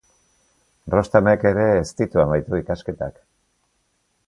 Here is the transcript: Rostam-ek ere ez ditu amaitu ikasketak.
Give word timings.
Rostam-ek 0.93 1.45
ere 1.51 1.67
ez 1.81 1.85
ditu 2.01 2.23
amaitu 2.25 2.59
ikasketak. 2.63 3.23